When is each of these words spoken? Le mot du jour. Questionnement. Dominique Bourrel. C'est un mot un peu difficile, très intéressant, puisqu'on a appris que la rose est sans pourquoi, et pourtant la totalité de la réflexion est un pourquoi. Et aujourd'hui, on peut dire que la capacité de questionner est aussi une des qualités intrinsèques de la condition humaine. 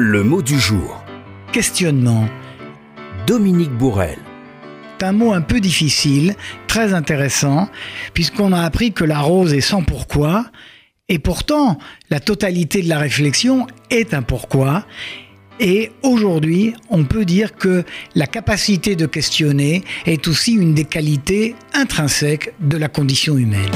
Le 0.00 0.22
mot 0.22 0.42
du 0.42 0.60
jour. 0.60 1.04
Questionnement. 1.50 2.28
Dominique 3.26 3.72
Bourrel. 3.72 4.16
C'est 4.96 5.06
un 5.06 5.10
mot 5.10 5.32
un 5.32 5.40
peu 5.40 5.58
difficile, 5.58 6.36
très 6.68 6.94
intéressant, 6.94 7.68
puisqu'on 8.14 8.52
a 8.52 8.62
appris 8.62 8.92
que 8.92 9.02
la 9.02 9.18
rose 9.18 9.54
est 9.54 9.60
sans 9.60 9.82
pourquoi, 9.82 10.46
et 11.08 11.18
pourtant 11.18 11.78
la 12.10 12.20
totalité 12.20 12.80
de 12.80 12.88
la 12.88 13.00
réflexion 13.00 13.66
est 13.90 14.14
un 14.14 14.22
pourquoi. 14.22 14.86
Et 15.58 15.90
aujourd'hui, 16.04 16.74
on 16.90 17.02
peut 17.02 17.24
dire 17.24 17.56
que 17.56 17.82
la 18.14 18.28
capacité 18.28 18.94
de 18.94 19.06
questionner 19.06 19.82
est 20.06 20.28
aussi 20.28 20.52
une 20.52 20.74
des 20.74 20.84
qualités 20.84 21.56
intrinsèques 21.74 22.54
de 22.60 22.76
la 22.76 22.86
condition 22.86 23.36
humaine. 23.36 23.72